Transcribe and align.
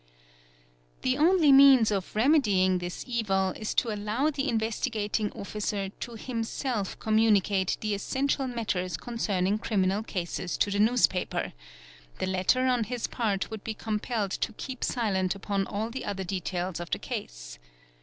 | 0.53 1.01
The 1.03 1.15
only 1.19 1.51
means 1.51 1.91
of 1.91 2.15
remedying 2.15 2.79
this 2.79 3.05
evil 3.07 3.51
is 3.51 3.75
to 3.75 3.93
allow 3.93 4.31
the 4.31 4.49
Investigating 4.49 5.31
Officer 5.33 5.89
to 5.89 6.15
himself 6.17 6.97
communicate 6.97 7.77
the 7.81 7.93
essential 7.93 8.47
matters 8.47 8.97
concerning 8.97 9.59
crimina, 9.59 10.01
cases 10.07 10.57
to 10.57 10.71
the 10.71 10.79
newspaper; 10.79 11.53
the 12.17 12.25
latter 12.25 12.65
on 12.65 12.85
its 12.85 13.05
part 13.05 13.51
would 13.51 13.63
be 13.63 13.75
compelled 13.75 14.31
tc 14.31 14.57
keep 14.57 14.83
silent 14.83 15.35
upon 15.35 15.67
all 15.67 15.91
the 15.91 16.03
other 16.03 16.23
details 16.23 16.79
of 16.79 16.89
the 16.89 16.97
case. 16.97 17.59